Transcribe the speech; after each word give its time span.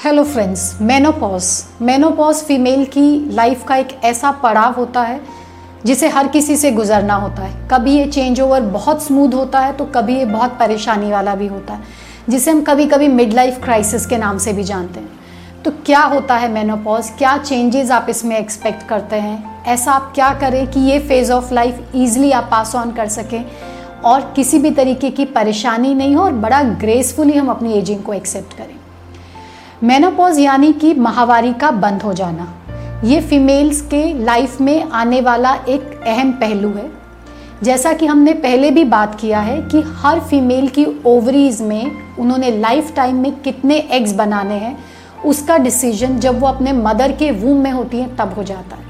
Hello 0.00 0.22
friends 0.24 0.60
menopause 0.80 1.44
menopause 1.82 2.36
female 2.44 2.84
की 2.86 3.34
life 3.34 3.64
का 3.68 3.76
एक 3.76 3.88
ऐसा 4.04 4.30
पड़ाव 4.32 4.74
होता 4.74 5.00
है, 5.02 5.20
जिसे 5.86 6.08
हर 6.08 6.28
किसी 6.28 6.56
से 6.56 6.70
गुजरना 6.72 7.14
होता 7.14 7.42
है। 7.42 7.68
कभी 7.68 7.96
ये 7.96 8.06
चेंज 8.06 8.40
ओवर 8.40 8.60
बहुत 8.62 9.02
स्मूथ 9.04 9.34
होता 9.34 9.60
है 9.60 9.72
तो 9.72 9.84
कभी 9.86 10.16
ये 10.18 10.24
बहुत 10.24 10.56
परेशानी 10.60 11.10
वाला 11.12 11.34
भी 11.34 11.46
होता 11.46 11.74
है, 11.74 11.82
जिसे 12.28 12.50
हम 12.50 12.62
कभी 12.62 12.86
कभी 12.86 13.08
मिड 13.08 13.32
लाइफ 13.32 13.62
क्राइसिस 13.64 14.06
के 14.06 14.18
नाम 14.18 14.38
से 14.38 14.52
भी 14.52 14.64
जानते 14.64 15.00
हैं। 15.00 15.62
तो 15.64 15.70
क्या 15.86 16.02
होता 16.04 16.36
है 16.36 16.50
मेनोपॉज 16.52 17.10
क्या 17.18 17.36
चेंजेस 17.38 17.90
आप 17.90 18.06
इसमें 18.10 18.36
एक्सपेक्ट 18.38 18.88
करते 18.88 19.16
हैं? 19.18 19.62
ऐसा 19.66 19.92
आप 19.92 20.12
क्या 20.14 20.32
करें 20.40 20.66
कि 20.66 20.80
ये 20.80 20.98
फ़ेज़ 21.00 21.32
ऑफ़ 21.32 21.54
लाइफ 21.54 21.92
ईजिली 21.94 22.32
आप 22.32 22.48
पास 22.50 22.74
ऑन 22.76 22.92
कर 22.92 23.08
सकें, 23.10 23.44
और 24.04 24.32
किसी 24.36 24.58
भी 24.58 24.70
तरीके 24.72 25.10
की 25.10 25.24
परेशानी 25.30 25.94
नहीं 25.94 26.16
हो, 26.16 26.24
और 26.24 26.32
बड़ा 26.32 26.62
ग्रेसफुली 26.62 27.36
हम 27.36 27.50
अपनी 27.50 27.78
एजिंग 27.78 28.02
को 28.02 28.12
एक्सेप्ट 28.14 28.56
करें। 28.58 28.78
मेनोपॉज 29.84 30.38
यानी 30.38 30.72
कि 30.72 30.94
माहवारी 30.94 31.52
का 31.52 31.70
बंद 31.70 32.02
हो 32.02 32.12
जाना। 32.12 32.48
ये 33.04 33.20
फीमेल्स 33.20 33.80
के 33.80 34.24
लाइफ 34.24 34.60
में 34.60 34.90
आने 34.90 35.20
वाला 35.20 35.54
एक 35.68 36.00
अहम 36.06 36.32
पहलू 36.32 36.68
है। 36.68 36.90
जैसा 37.62 37.92
कि 37.92 38.06
हमने 38.06 38.32
पहले 38.32 38.70
भी 38.70 38.84
बात 38.84 39.20
किया 39.20 39.40
है 39.40 39.62
कि 39.62 39.80
हर 39.80 40.20
फीमेल 40.20 40.68
की 40.68 40.86
ओवरीज 41.06 41.62
में 41.62 41.90
उन्होंने 42.18 42.50
लाइफ 42.50 42.94
टाइम 42.94 43.16
में 43.16 43.40
कितने 43.40 43.76
एग्स 43.76 44.12
बनाने 44.12 44.54
हैं, 44.54 44.78
उसका 45.24 45.58
डिसीज़न 45.58 46.18
जब 46.18 46.40
वो 46.40 46.46
अपने 46.46 46.72
मदर 46.72 47.12
के 47.12 47.30
वूम 47.30 47.56
में 47.56 47.70
होती 47.70 47.98
हैं, 47.98 48.16
तब 48.16 48.34
हो 48.34 48.42
जाता 48.42 48.76
है। 48.76 48.82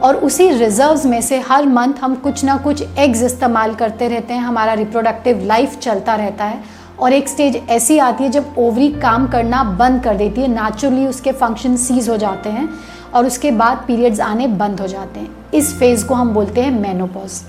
और 0.00 0.16
उसी 0.16 0.50
रिजर्व्स 0.50 1.06
में 1.06 1.20
से 1.20 1.40
हर 1.40 1.66
मंथ 1.66 1.94
हम 2.00 2.14
कुछ 2.14 2.44
ना 2.44 2.56
कुछ 2.56 2.84
एग्स 2.98 3.22
इस्तेमाल 3.22 3.74
करते 3.74 4.08
रहते 4.08 4.34
हैं, 4.34 4.40
हमारा 4.40 4.72
रिप्रोडक्टिव 4.72 5.44
लाइफ 5.44 5.78
चलता 5.78 6.14
रहता 6.14 6.44
है। 6.44 6.81
और 7.02 7.12
एक 7.12 7.28
स्टेज 7.28 7.56
ऐसी 7.70 7.98
आती 7.98 8.24
है 8.24 8.30
जब 8.30 8.54
ओवरी 8.58 8.88
काम 9.02 9.26
करना 9.28 9.62
बंद 9.78 10.02
कर 10.02 10.16
देती 10.16 10.40
है 10.40 10.48
नेचुरली 10.48 11.06
उसके 11.06 11.32
फ़ंक्शन 11.32 11.76
सीज 11.76 12.08
हो 12.08 12.16
जाते 12.16 12.50
हैं 12.50 12.68
और 13.14 13.26
उसके 13.26 13.50
बाद 13.52 13.84
पीरियड्स 13.86 14.20
आने 14.20 14.46
बंद 14.48 14.80
हो 14.80 14.86
जाते 14.86 15.20
हैं। 15.20 15.28
इस 15.54 15.72
फ़ेज़ 15.78 16.04
को 16.06 16.14
हम 16.14 16.32
बोलते 16.34 16.60
हैं 16.60 16.70
मेनोपॉज 16.72 17.40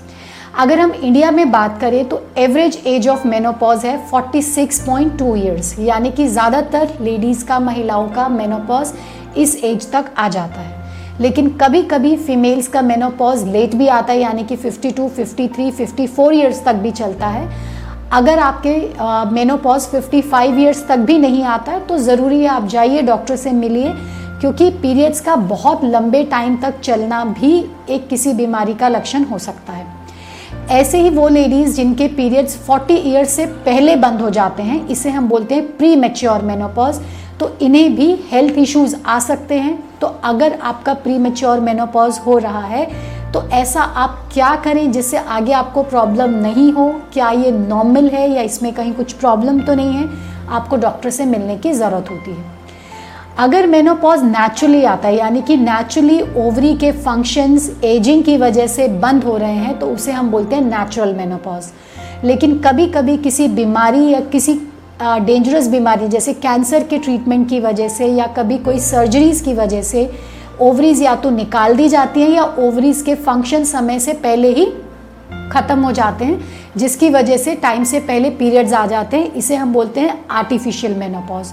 अगर 0.58 0.80
हम 0.80 0.92
इंडिया 0.92 1.30
में 1.30 1.50
बात 1.50 1.80
करें 1.80 2.04
तो 2.08 2.20
एवरेज 2.38 2.82
एज 2.86 3.08
ऑफ़ 3.08 3.26
मेनोपॉज 3.28 3.84
है 3.84 3.96
46.2 4.10 5.34
इयर्स 5.36 5.74
यानी 5.78 6.10
कि 6.10 6.26
ज़्यादातर 6.28 6.96
लेडीज़ 7.00 7.44
का 7.44 7.58
महिलाओं 7.60 8.08
का 8.08 8.28
मेनोपॉज 8.28 8.92
इस 9.36 9.56
एज 9.64 9.90
तक 9.92 10.10
आ 10.18 10.28
जाता 10.28 10.60
है। 10.60 10.82
लेकिन 11.20 11.48
कभी 11.58 11.82
कभी 11.84 12.16
फीमेल्स 12.16 12.68
का 12.68 12.82
मेनोपॉज 12.82 13.44
लेट 13.48 13.74
भी 13.74 13.88
आता 13.88 14.12
है 14.12 14.20
यानी 14.20 14.44
कि 14.44 14.56
52, 14.56 15.08
53, 15.10 15.70
54 15.72 16.32
इयर्स 16.32 16.64
तक 16.64 16.74
भी 16.74 16.90
चलता 16.92 17.26
है। 17.26 17.72
अगर 18.14 18.38
आपके 18.38 18.74
मेनोपॉज 19.34 19.86
55 19.86 20.58
इयर्स 20.58 20.86
तक 20.88 20.98
भी 20.98 21.16
नहीं 21.18 21.42
आता 21.44 21.72
है 21.72 21.80
तो 21.86 21.96
ज़रूरी 21.98 22.38
है 22.40 22.48
आप 22.48 22.66
जाइए 22.66 23.00
डॉक्टर 23.02 23.36
से 23.36 23.52
मिलिए, 23.52 23.92
क्योंकि 24.40 24.68
पीरियड्स 24.72 25.20
का 25.20 25.34
बहुत 25.36 25.84
लंबे 25.84 26.22
टाइम 26.24 26.56
तक 26.56 26.78
चलना 26.80 27.24
भी 27.24 27.52
एक 27.90 28.06
किसी 28.08 28.32
बीमारी 28.32 28.74
का 28.74 28.88
लक्षण 28.88 29.24
हो 29.24 29.38
सकता 29.38 29.72
है। 29.72 29.86
ऐसे 30.70 31.00
ही 31.00 31.10
वो 31.10 31.28
लेडीज़ 31.28 31.74
जिनके 31.76 32.08
पीरियड्स 32.10 32.56
40 32.66 33.00
ईयर्स 33.06 33.30
से 33.30 33.46
पहले 33.46 33.96
बंद 33.96 34.20
हो 34.20 34.30
जाते 34.30 34.62
हैं, 34.62 34.86
इसे 34.88 35.10
हम 35.10 35.28
बोलते 35.28 35.54
हैं 35.54 35.76
प्री 35.76 35.94
मेच्योर 35.96 36.42
मेनोपॉज 36.42 37.00
तो 37.40 37.50
इन्हें 37.62 37.94
भी 37.96 38.14
हेल्थ 38.30 38.58
इश्यूज़ 38.58 38.96
आ 39.06 39.18
सकते 39.20 39.54
हैं। 39.56 39.78
तो 40.00 40.06
अगर 40.24 40.58
आपका 40.62 40.94
प्री 40.94 41.18
मेच्योर 41.18 41.60
मेनोपॉज 41.60 42.18
हो 42.26 42.38
रहा 42.38 42.64
है 42.66 42.86
तो 43.34 43.42
ऐसा 43.52 43.82
आप 43.82 44.18
क्या 44.32 44.54
करें 44.64 44.90
जिससे 44.92 45.18
आगे 45.18 45.52
आपको 45.52 45.82
प्रॉब्लम 45.82 46.30
नहीं 46.32 46.70
हो? 46.72 46.88
क्या 47.12 47.30
ये 47.30 47.50
नॉर्मल 47.50 48.08
है 48.08 48.28
या 48.30 48.42
इसमें 48.42 48.72
कहीं 48.74 48.92
कुछ 48.94 49.12
प्रॉब्लम 49.12 49.60
तो 49.60 49.74
नहीं 49.74 49.92
है? 49.92 50.08
आपको 50.48 50.76
डॉक्टर 50.76 51.10
से 51.10 51.24
मिलने 51.24 51.56
की 51.56 51.72
ज़रूरत 51.72 52.10
होती 52.10 52.30
है। 52.30 52.52
अगर 53.38 53.66
मेनोपॉज 53.66 54.22
नेचुरली 54.22 54.82
आता 54.84 55.08
है, 55.08 55.16
यानी 55.16 55.42
कि 55.42 55.56
नेचुरली 55.56 56.20
ओवरी 56.20 56.74
के 56.74 56.90
फ़ंक्शंस 56.92 57.70
एजिंग 57.84 58.22
की 58.24 58.36
वजह 58.36 58.66
से 58.66 58.86
बंद 58.88 59.24
हो 59.24 59.36
रहे 59.36 59.54
हैं 59.54 59.78
तो 59.78 59.86
उसे 59.86 60.12
हम 60.12 60.30
बोलते 60.30 60.56
हैं 60.56 60.62
नेचुरल 60.62 61.14
मेनोपॉज 61.14 61.64
लेकिन 62.24 62.58
कभी 62.58 62.86
कभी 62.86 63.16
किसी 63.16 63.48
बीमारी 63.48 64.08
या 64.10 64.20
किसी 64.20 64.54
डेंजरस 65.02 65.68
बीमारी, 65.68 66.08
जैसे 66.08 66.32
कैंसर 66.34 66.82
के 66.82 66.98
ट्रीटमेंट 66.98 67.48
की 67.48 67.60
वजह 67.60 67.88
से 67.88 68.06
या 68.06 68.26
कभी 68.36 68.58
कोई 68.58 68.78
सर्जरीज 68.80 69.40
की 69.40 69.54
वजह 69.54 69.82
से 69.82 70.10
ओवरीज 70.60 71.02
या 71.02 71.14
तो 71.16 71.30
निकाल 71.30 71.74
दी 71.76 71.88
जाती 71.88 72.20
हैं 72.20 72.30
या 72.30 72.42
ओवरीज 72.58 73.02
के 73.02 73.14
फ़ंक्शन 73.16 73.64
समय 73.64 73.98
से 74.00 74.12
पहले 74.14 74.52
ही 74.52 74.66
ख़त्म 75.52 75.80
हो 75.80 75.92
जाते 75.92 76.24
हैं, 76.24 76.40
जिसकी 76.76 77.08
वजह 77.10 77.36
से 77.36 77.54
टाइम 77.54 77.84
से 77.84 78.00
पहले 78.00 78.30
पीरियड्स 78.32 78.72
आ 78.72 78.86
जाते 78.86 79.16
हैं। 79.16 79.32
इसे 79.34 79.56
हम 79.56 79.72
बोलते 79.72 80.00
हैं 80.00 80.18
आर्टिफिशियल 80.32 80.94
मेनोपॉज 80.94 81.52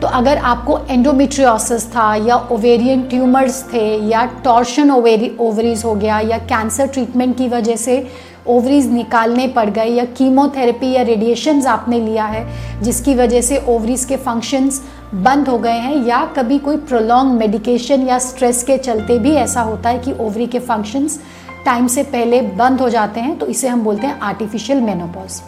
तो 0.00 0.06
अगर 0.06 0.38
आपको 0.38 0.78
एंडोमेट्रियोसिस 0.90 1.86
था 1.86 2.14
या 2.16 2.36
ओवेरियन 2.52 3.02
ट्यूमर्स 3.02 3.62
थे 3.72 3.86
या 4.08 4.24
टॉर्शन 4.44 4.90
ओवेरी 4.90 5.30
ओवरीज 5.40 5.84
हो 5.84 5.94
गया 5.94 6.18
या 6.20 6.38
कैंसर 6.38 6.86
ट्रीटमेंट 6.86 7.36
की 7.38 7.48
वजह 7.48 7.76
से 7.76 8.06
ओवरीज 8.46 8.90
निकालने 8.92 9.46
पड़ 9.46 9.68
गए 9.70 9.86
या 9.86 10.04
कीमोथेरेपी 10.18 10.90
या 10.92 11.02
रेडिएशंस 11.02 11.66
आपने 11.66 12.00
लिया 12.00 12.24
है, 12.24 12.46
जिसकी 12.82 13.14
वजह 13.14 13.40
से 13.40 13.64
ओवरीज 13.68 14.04
के 14.04 14.16
फ़ंक्शंस 14.16 14.80
बंद 15.14 15.48
हो 15.48 15.58
गए 15.58 15.78
हैं 15.78 16.06
या 16.06 16.24
कभी 16.24 16.58
कोई 16.58 16.76
प्रोलॉन्ग 16.76 17.32
मेडिकेशन 17.32 18.08
या 18.08 18.18
स्ट्रेस 18.18 18.62
के 18.62 18.78
चलते 18.78 19.18
भी 19.18 19.30
ऐसा 19.30 19.60
होता 19.60 19.88
है 19.90 19.98
कि 19.98 20.12
ओवरी 20.12 20.46
के 20.46 20.58
फ़ंक्शंस 20.58 21.20
टाइम 21.64 21.86
से 21.86 22.02
पहले 22.02 22.42
बंद 22.42 22.80
हो 22.80 22.88
जाते 22.88 23.20
हैं 23.20 23.38
तो 23.38 23.46
इसे 23.46 23.68
हम 23.68 23.80
बोलते 23.80 24.06
हैं 24.06 24.20
आर्टिफिशियल 24.20 24.80
मेनोपॉज 24.80 25.42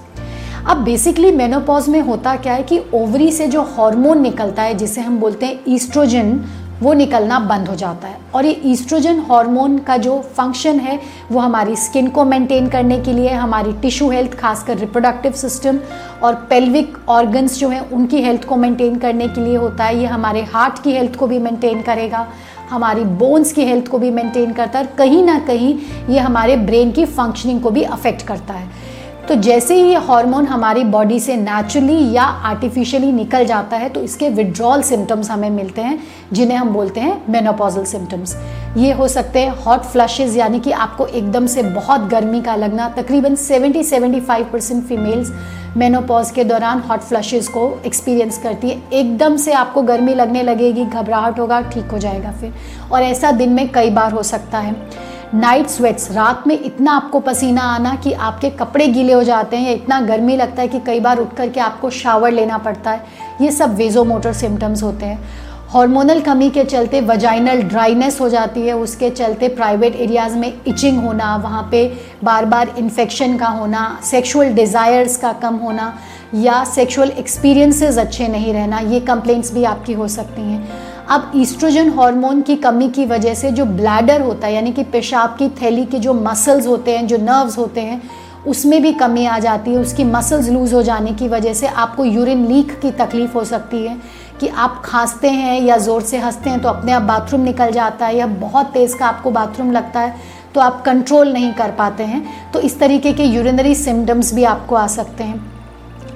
अब 0.66 0.76
बेसिकली 0.76 1.32
मेनोपॉज 1.32 1.88
में 1.88 2.00
होता 2.00 2.36
क्या 2.36 2.52
है 2.52 2.62
कि 2.62 2.80
ओवरी 2.94 3.32
से 3.32 3.46
जो 3.46 3.62
हार्मोन 3.62 4.20
निकलता 4.20 4.62
है, 4.62 4.74
जिसे 4.74 5.00
हम 5.00 5.18
बोलते 5.18 5.46
हैं 5.46 5.60
ईस्ट्रोजन 5.68 6.40
वो 6.82 6.92
निकलना 6.92 7.38
बंद 7.38 7.68
हो 7.68 7.74
जाता 7.74 8.08
है। 8.08 8.18
और 8.34 8.44
ये 8.44 8.60
ईस्ट्रोजन 8.64 9.18
हार्मोन 9.20 9.78
का 9.78 9.96
जो 9.96 10.18
फ़ंक्शन 10.36 10.78
है, 10.78 10.98
वो 11.32 11.40
हमारी 11.40 11.76
स्किन 11.76 12.08
को 12.08 12.24
मेंटेन 12.24 12.68
करने 12.68 12.98
के 12.98 13.12
लिए, 13.12 13.32
हमारी 13.32 13.72
टिश्यू 13.72 14.10
हेल्थ 14.10 14.34
खासकर 14.34 14.78
रिप्रोडक्टिव 14.78 15.32
सिस्टम 15.32 15.78
और 16.22 16.34
पेल्विक 16.50 16.98
ऑर्गन्स 17.08 17.58
जो 17.58 17.68
हैं, 17.68 17.90
उनकी 17.90 18.22
हेल्थ 18.22 18.44
को 18.44 18.56
मेंटेन 18.56 18.98
करने 18.98 19.28
के 19.28 19.40
लिए 19.40 19.56
होता 19.56 19.84
है। 19.84 19.98
ये 19.98 20.06
हमारे 20.06 20.42
हार्ट 20.44 20.82
की 20.82 20.92
हेल्थ 20.92 21.16
को 21.16 21.26
भी 21.26 21.38
मेंटेन 21.38 21.82
करेगा, 21.82 22.26
हमारी 22.70 23.04
बोन्स 23.04 23.52
की 23.52 23.64
हेल्थ 23.64 23.88
को 23.88 23.98
भी 23.98 24.10
मेंटेन 24.10 24.52
करता 24.52 24.78
है 24.78 24.84
और 24.84 24.92
कहीं 24.96 25.22
ना 25.24 25.38
कहीं 25.38 25.78
ये 26.10 26.18
हमारे 26.18 26.56
ब्रेन 26.56 26.92
की 26.92 27.04
फंक्शनिंग 27.04 27.60
को 27.60 27.70
भी 27.70 27.82
अफेक्ट 27.82 28.22
करता 28.22 28.54
है। 28.54 28.79
तो 29.28 29.34
जैसे 29.36 29.74
ही 29.74 29.82
ये 29.82 29.96
हार्मोन 30.06 30.46
हमारी 30.46 30.82
बॉडी 30.84 31.18
से 31.20 31.36
नेचुरली 31.36 32.12
या 32.12 32.22
आर्टिफिशियली 32.22 33.10
निकल 33.12 33.44
जाता 33.44 33.76
है 33.76 33.88
तो 33.88 34.00
इसके 34.02 34.28
विड्रॉल 34.28 34.82
सिम्टम्स 34.82 35.30
हमें 35.30 35.50
मिलते 35.50 35.80
हैं, 35.80 35.98
जिन्हें 36.32 36.56
हम 36.58 36.68
बोलते 36.68 37.00
हैं 37.00 37.20
मेनोपॉजल 37.30 37.84
सिम्टम्स 37.84 38.36
ये 38.76 38.92
हो 38.92 39.08
सकते 39.08 39.40
हैं 39.40 39.54
हॉट 39.56 39.82
फ्लशेज 39.82 40.36
यानी 40.36 40.60
कि 40.60 40.70
आपको 40.72 41.06
एकदम 41.06 41.46
से 41.46 41.62
बहुत 41.62 42.00
गर्मी 42.10 42.40
का 42.40 42.54
लगना। 42.56 42.88
तकरीबन 42.88 43.34
70-75 43.36 44.44
परसेंट 44.52 44.84
फीमेल्स 44.84 45.32
मेनोपॉज 45.76 46.30
के 46.30 46.44
दौरान 46.44 46.80
हॉट 46.80 47.00
फ्लशेज 47.00 47.48
को 47.48 47.70
एक्सपीरियंस 47.86 48.38
करती 48.38 48.70
है। 48.70 48.82
एकदम 48.92 49.36
से 49.36 49.52
आपको 49.52 49.82
गर्मी 49.82 50.14
लगने 50.14 50.42
लगेगी, 50.42 50.84
घबराहट 50.84 51.38
होगा, 51.40 51.60
ठीक 51.62 51.90
हो 51.92 51.98
जाएगा 51.98 52.32
फिर। 52.32 52.52
और 52.92 53.02
ऐसा 53.02 53.30
दिन 53.32 53.52
में 53.52 53.68
कई 53.68 53.90
बार 53.90 54.12
हो 54.12 54.22
सकता 54.22 54.58
है। 54.58 54.74
नाइट 55.34 55.66
स्वेट्स 55.66 56.10
रात 56.12 56.46
में 56.46 56.54
इतना 56.56 56.92
आपको 56.92 57.18
पसीना 57.20 57.62
आना 57.64 57.94
कि 57.94 58.12
आपके 58.12 58.48
कपड़े 58.50 58.86
गीले 58.88 59.12
हो 59.12 59.22
जाते 59.22 59.56
हैं, 59.56 59.66
या 59.66 59.72
इतना 59.72 60.00
गर्मी 60.00 60.36
लगता 60.36 60.62
है 60.62 60.68
कि 60.68 60.80
कई 60.86 61.00
बार 61.00 61.18
उठ 61.18 61.34
करके 61.34 61.60
आपको 61.60 61.90
शावर 61.90 62.32
लेना 62.32 62.58
पड़ता 62.58 62.90
है, 62.90 63.04
ये 63.40 63.50
सब 63.52 63.74
वेजो 63.74 64.04
मोटर 64.04 64.32
सिम्टम्स 64.32 64.82
होते 64.82 65.06
हैं। 65.06 65.48
हार्मोनल 65.68 66.20
कमी 66.20 66.50
के 66.50 66.64
चलते 66.64 67.00
वजाइनल 67.02 67.62
ड्राइनेस 67.62 68.20
हो 68.20 68.28
जाती 68.28 68.66
है, 68.66 68.76
उसके 68.76 69.10
चलते 69.10 69.48
प्राइवेट 69.50 69.96
एरियाज़ 69.96 70.36
में 70.36 70.52
इचिंग 70.66 71.02
होना, 71.04 71.34
वहाँ 71.36 71.68
पे 71.70 71.86
बार 72.24 72.44
बार 72.44 72.74
इन्फेक्शन 72.78 73.36
का 73.38 73.48
होना 73.48 73.98
सेक्सुअल 74.04 74.52
डिज़ायर्स 74.54 75.16
का 75.16 75.32
कम 75.32 75.56
होना, 75.56 75.92
या 76.34 76.62
सेक्सुअल 76.64 77.10
एक्सपीरियंसेस 77.10 77.98
अच्छे 77.98 78.28
नहीं 78.28 78.52
रहना, 78.52 78.78
ये 78.80 79.00
कंप्लेंट्स 79.00 79.54
भी 79.54 79.64
आपकी 79.64 79.92
हो 79.92 80.08
सकती 80.08 80.42
हैं। 80.42 80.89
अब 81.10 81.32
ईस्ट्रोजन 81.36 81.88
हार्मोन 81.90 82.40
की 82.42 82.54
कमी 82.56 82.88
की 82.88 83.04
वजह 83.06 83.34
से 83.34 83.50
जो 83.50 83.64
ब्लैडर 83.64 84.20
होता 84.20 84.46
है, 84.46 84.54
यानी 84.54 84.72
कि 84.72 84.82
पेशाब 84.84 85.34
की 85.38 85.48
थैली 85.62 85.84
के 85.84 85.98
जो 85.98 86.12
मसल्स 86.14 86.66
होते 86.66 86.96
हैं, 86.96 87.06
जो 87.06 87.16
नर्व्स 87.16 87.56
होते 87.58 87.80
हैं, 87.80 88.00
उसमें 88.46 88.80
भी 88.82 88.92
कमी 88.92 89.24
आ 89.26 89.38
जाती 89.38 89.72
है। 89.72 89.78
उसकी 89.78 90.04
मसल्स 90.04 90.48
लूज़ 90.48 90.74
हो 90.74 90.82
जाने 90.82 91.12
की 91.12 91.28
वजह 91.28 91.54
से 91.54 91.66
आपको 91.66 92.04
यूरिन 92.04 92.46
लीक 92.46 92.78
की 92.80 92.90
तकलीफ़ 92.92 93.32
हो 93.32 93.44
सकती 93.44 93.84
है 93.86 93.96
कि 94.40 94.48
आप 94.48 94.80
खांसते 94.84 95.30
हैं 95.30 95.60
या 95.60 95.76
ज़ोर 95.78 96.02
से 96.02 96.18
हँसते 96.18 96.50
हैं 96.50 96.60
तो 96.60 96.68
अपने 96.68 96.92
आप 96.92 97.02
बाथरूम 97.02 97.40
निकल 97.40 97.72
जाता 97.72 98.06
है 98.06 98.16
या 98.16 98.26
बहुत 98.26 98.66
तेज़ 98.66 98.96
का 98.96 99.06
आपको 99.06 99.30
बाथरूम 99.30 99.72
लगता 99.72 100.00
है 100.00 100.14
तो 100.54 100.60
आप 100.60 100.82
कंट्रोल 100.82 101.32
नहीं 101.32 101.52
कर 101.52 101.70
पाते 101.70 102.04
हैं। 102.04 102.52
तो 102.52 102.60
इस 102.60 102.78
तरीके 102.80 103.12
के 103.12 103.24
यूरिनरी 103.24 103.74
सिम्टम्स 103.74 104.34
भी 104.34 104.44
आपको 104.46 104.74
आ 104.74 104.86
सकते 104.88 105.24
हैं। 105.24 105.48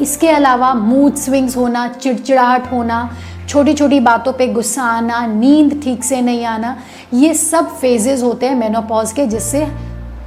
इसके 0.00 0.28
अलावा 0.28 0.74
मूड 0.74 1.14
स्विंग्स 1.14 1.56
होना, 1.56 1.86
चिड़चिड़ाहट 1.88 2.72
होना 2.72 3.08
छोटी 3.54 3.72
छोटी 3.74 3.98
बातों 4.00 4.32
पे 4.32 4.46
गुस्सा 4.48 4.82
आना, 4.82 5.26
नींद 5.26 5.80
ठीक 5.82 6.04
से 6.04 6.20
नहीं 6.20 6.44
आना, 6.44 6.76
ये 7.14 7.34
सब 7.34 7.68
फेजेस 7.72 8.22
होते 8.22 8.46
हैं 8.46 8.54
मेनोपॉज 8.54 9.12
के 9.12 9.26
जिससे 9.26 9.62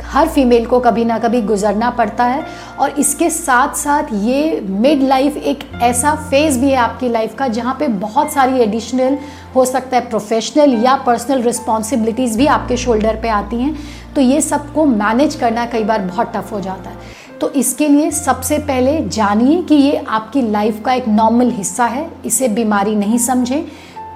हर 0.04 0.28
फीमेल 0.30 0.66
को 0.66 0.80
कभी 0.80 1.04
ना 1.06 1.18
कभी 1.20 1.42
गुजरना 1.42 1.90
पड़ता 1.90 2.24
है 2.24 2.46
और 2.80 2.90
इसके 3.00 3.30
साथ 3.30 3.76
साथ 3.76 4.14
ये 4.16 4.60
मिड 4.62 5.04
लाइफ 5.04 5.38
एक 5.38 5.68
ऐसा 5.84 6.16
फ़ेज़ 6.22 6.60
भी 6.60 6.70
है 6.70 6.78
आपकी 6.78 7.10
लाइफ 7.10 7.36
का 7.36 7.48
जहाँ 7.50 7.76
पे 7.80 7.88
बहुत 7.98 8.32
सारी 8.34 8.62
एडिशनल 8.62 9.18
हो 9.56 9.66
सकता 9.66 9.98
है 9.98 10.10
प्रोफेशनल 10.10 10.78
या 10.84 10.96
पर्सनल 11.06 11.42
रिस्पॉन्सिबिलिटीज़ 11.44 12.38
भी 12.38 12.48
आपके 12.48 12.78
शोल्डर 12.78 13.20
पे 13.22 13.30
आती 13.32 13.62
हैं। 13.62 13.76
तो 14.16 14.22
ये 14.22 14.42
सबको 14.42 14.86
मैनेज 14.88 15.36
करना 15.36 15.66
कई 15.68 15.84
बार 15.84 16.02
बहुत 16.04 16.32
टफ 16.36 16.52
हो 16.52 16.60
जाता 16.62 16.90
है। 16.90 17.16
तो 17.42 17.50
इसके 17.52 17.88
लिए 17.88 18.12
सबसे 18.12 18.58
पहले 18.58 19.00
जानिए 19.08 19.62
कि 19.62 19.76
ये 19.76 19.96
आपकी 19.98 20.42
लाइफ 20.42 20.82
का 20.86 20.94
एक 20.94 21.08
नॉर्मल 21.08 21.50
हिस्सा 21.52 21.86
है, 21.86 22.10
इसे 22.26 22.48
बीमारी 22.48 22.96
नहीं 22.96 23.18
समझें। 23.18 23.64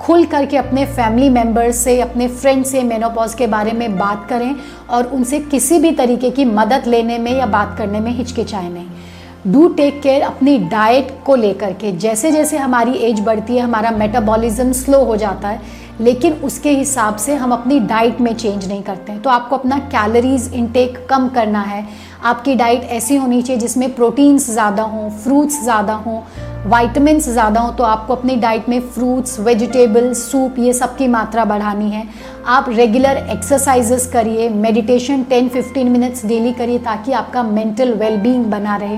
खुल 0.01 0.25
करके 0.25 0.57
अपने 0.57 0.85
फैमिली 0.85 1.29
मेंबर्स 1.29 1.77
से, 1.77 1.99
अपने 2.01 2.27
फ्रेंड 2.27 2.63
से 2.65 2.81
मेनोपॉज 2.83 3.33
के 3.33 3.47
बारे 3.47 3.71
में 3.71 3.97
बात 3.97 4.25
करें 4.29 4.55
और 4.89 5.05
उनसे 5.05 5.39
किसी 5.41 5.79
भी 5.79 5.91
तरीके 5.91 6.29
की 6.29 6.45
मदद 6.45 6.87
लेने 6.87 7.17
में 7.17 7.31
या 7.31 7.45
बात 7.45 7.75
करने 7.77 7.99
में 7.99 8.11
हिचकिचाए 8.11 8.69
नहीं। 8.69 8.87
डू 9.47 9.67
टेक 9.67 10.01
केयर 10.01 10.21
अपनी 10.21 10.57
डाइट 10.59 11.11
को 11.25 11.35
लेकर 11.35 11.73
के। 11.73 11.91
जैसे 11.91 12.31
जैसे 12.31 12.57
हमारी 12.57 12.91
एज 12.91 13.19
बढ़ती 13.19 13.55
है, 13.55 13.61
हमारा 13.61 13.91
मेटाबॉलिज्म 13.91 14.71
स्लो 14.71 15.03
हो 15.05 15.15
जाता 15.15 15.47
है 15.47 15.61
लेकिन 15.99 16.33
उसके 16.43 16.71
हिसाब 16.71 17.15
से 17.15 17.35
हम 17.35 17.51
अपनी 17.51 17.79
डाइट 17.81 18.21
में 18.21 18.33
चेंज 18.33 18.67
नहीं 18.67 18.81
करते 18.83 19.11
हैं। 19.11 19.21
तो 19.21 19.29
आपको 19.29 19.57
अपना 19.57 19.77
कैलोरीज 19.89 20.51
इनटेक 20.53 21.05
कम 21.09 21.27
करना 21.29 21.61
है। 21.61 21.85
आपकी 22.23 22.55
डाइट 22.55 22.83
ऐसी 22.91 23.15
होनी 23.15 23.41
चाहिए 23.41 23.59
जिसमें 23.59 23.93
प्रोटीन्स 23.95 24.49
ज़्यादा 24.49 24.83
हों 24.83 25.09
फ्रूट्स 25.19 25.61
ज़्यादा 25.63 25.93
हों 25.95 26.21
वाइटमिनस 26.65 27.29
ज़्यादा 27.29 27.61
हों 27.61 27.71
तो 27.73 27.83
आपको 27.83 28.15
अपनी 28.15 28.35
डाइट 28.37 28.67
में 28.69 28.79
फ्रूट्स 28.89 29.39
वेजिटेबल 29.39 30.11
सूप 30.13 30.59
ये 30.59 30.73
सब 30.73 30.95
की 30.97 31.07
मात्रा 31.07 31.45
बढ़ानी 31.45 31.89
है। 31.91 32.03
आप 32.47 32.65
रेगुलर 32.69 33.17
एक्सरसाइजेस 33.29 34.05
करिए 34.13 34.49
मेडिटेशन 34.49 35.23
10-15 35.31 35.89
मिनट्स 35.89 36.25
डेली 36.25 36.51
करिए 36.53 36.79
ताकि 36.79 37.11
आपका 37.13 37.43
मेंटल 37.43 37.93
वेलबींग 37.93 38.45
बना 38.45 38.75
रहे। 38.75 38.97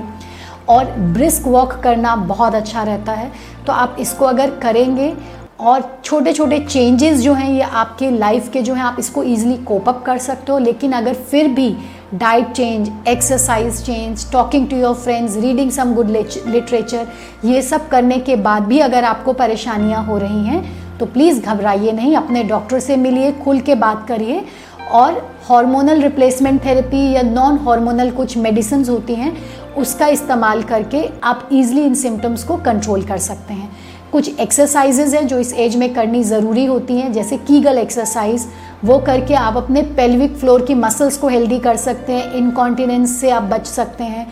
और 0.68 0.90
ब्रिस्क 1.14 1.46
वॉक 1.46 1.72
करना 1.82 2.14
बहुत 2.18 2.54
अच्छा 2.54 2.82
रहता 2.82 3.12
है। 3.12 3.30
तो 3.66 3.72
आप 3.72 3.96
इसको 4.00 4.24
अगर 4.24 4.50
करेंगे 4.58 5.12
और 5.60 5.82
छोटे 6.04 6.32
छोटे 6.32 6.58
चेंजेस 6.60 7.20
जो 7.20 7.32
हैं, 7.34 7.50
ये 7.50 7.60
आपके 7.62 8.10
लाइफ 8.10 8.48
के 8.52 8.62
जो 8.62 8.74
हैं, 8.74 8.82
आप 8.82 8.96
इसको 8.98 9.22
ईजिली 9.22 9.56
कोप 9.64 9.88
अप 9.88 10.02
कर 10.06 10.18
सकते 10.18 10.52
हो। 10.52 10.58
लेकिन 10.58 10.92
अगर 10.92 11.14
फिर 11.14 11.48
भी 11.48 11.68
diet 12.14 12.50
change 12.52 12.90
exercise 13.08 13.82
change 13.84 14.30
talking 14.32 14.68
to 14.68 14.76
your 14.76 14.94
friends 14.94 15.36
reading 15.36 15.70
some 15.70 15.94
good 15.94 16.10
literature 16.10 17.06
ये 17.44 17.62
सब 17.62 17.88
करने 17.88 18.18
के 18.18 18.36
बाद 18.38 18.62
भी 18.62 18.78
अगर 18.80 19.04
आपको 19.04 19.32
परेशानियाँ 19.32 20.04
हो 20.04 20.18
रही 20.18 20.44
हैं 20.44 20.98
तो 20.98 21.06
प्लीज़ 21.06 21.40
घबराइए 21.42 21.92
नहीं, 21.92 22.16
अपने 22.16 22.42
डॉक्टर 22.44 22.80
से 22.80 22.96
मिलिए, 22.96 23.32
खुल 23.34 23.60
के 23.60 23.74
बात 23.74 24.06
करिए। 24.08 24.44
और 24.92 25.12
हार्मोनल 25.48 26.02
रिप्लेसमेंट 26.02 26.64
थेरेपी 26.64 27.10
या 27.12 27.22
नॉन 27.22 27.58
हार्मोनल 27.58 28.10
कुछ 28.10 28.36
मेडिसिन 28.38 28.84
होती 28.84 29.14
हैं, 29.14 29.36
उसका 29.76 30.06
इस्तेमाल 30.08 30.62
करके 30.62 31.08
आप 31.24 31.48
इजीली 31.52 31.82
इन 31.82 31.94
सिम्टम्स 31.94 32.44
को 32.44 32.56
कंट्रोल 32.58 33.02
कर 33.02 33.18
सकते 33.18 33.54
हैं। 33.54 33.70
कुछ 34.14 34.38
एक्सरसाइजेज 34.40 35.14
हैं 35.14 35.26
जो 35.28 35.38
इस 35.38 35.52
एज 35.52 35.76
में 35.76 35.92
करनी 35.94 36.22
ज़रूरी 36.24 36.64
होती 36.64 36.96
हैं, 36.96 37.12
जैसे 37.12 37.36
कीगल 37.38 37.78
एक्सरसाइज 37.78 38.46
वो 38.84 38.98
करके 38.98 39.34
आप 39.34 39.56
अपने 39.56 39.82
पेल्विक 39.96 40.36
फ्लोर 40.36 40.64
की 40.64 40.74
मसल्स 40.74 41.16
को 41.18 41.28
हेल्दी 41.28 41.58
कर 41.58 41.76
सकते 41.76 42.12
हैं 42.12 42.32
इनकॉन्टिनेंस 42.32 43.16
से 43.20 43.30
आप 43.30 43.42
बच 43.42 43.66
सकते 43.66 44.04
हैं। 44.04 44.26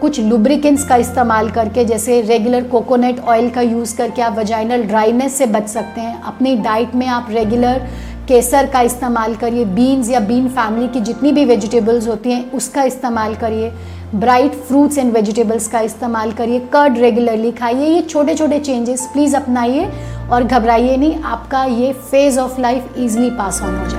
कुछ 0.00 0.18
लुब्रिकेंट्स 0.20 0.84
का 0.84 0.96
इस्तेमाल 0.96 1.50
करके, 1.50 1.84
जैसे 1.84 2.20
रेगुलर 2.20 2.64
कोकोनट 2.64 3.20
ऑयल 3.20 3.48
का 3.50 3.60
यूज़ 3.60 3.96
करके 3.96 4.22
आप 4.22 4.38
वजाइनल 4.38 4.82
ड्राइनेस 4.82 5.38
से 5.38 5.46
बच 5.46 5.68
सकते 5.68 6.00
हैं। 6.00 6.20
अपनी 6.22 6.56
डाइट 6.56 6.94
में 6.94 7.06
आप 7.06 7.28
रेगुलर 7.30 7.86
केसर 8.28 8.66
का 8.66 8.80
इस्तेमाल 8.80 9.34
करिए 9.34 9.64
बीन्स 9.64 10.10
या 10.10 10.20
बीन 10.20 10.48
फैमिली 10.48 10.88
की 10.88 11.00
जितनी 11.00 11.32
भी 11.32 11.44
वेजिटेबल्स 11.44 12.08
होती 12.08 12.32
हैं, 12.32 12.50
उसका 12.50 12.82
इस्तेमाल 12.82 13.34
करिए। 13.34 13.72
ब्राइट 14.14 14.52
फ्रूट्स 14.66 14.98
एंड 14.98 15.12
वेजिटेबल्स 15.12 15.66
का 15.68 15.80
इस्तेमाल 15.80 16.32
करिए, 16.32 16.58
कर्ड 16.72 16.98
रेगुलरली 16.98 17.50
खाइए। 17.52 17.86
ये 17.86 18.02
छोटे 18.02 18.34
छोटे 18.34 18.58
चेंजेस, 18.60 19.08
प्लीज़ 19.12 19.36
अपनाइए 19.36 19.88
और 20.32 20.44
घबराइए 20.44 20.96
नहीं, 20.96 21.22
आपका 21.22 21.64
ये 21.64 21.92
phase 21.92 22.38
of 22.40 22.60
life 22.60 22.94
easily 22.98 23.30
pass 23.30 23.62
on 23.62 23.76
हो 23.76 23.88
जाए 23.88 23.97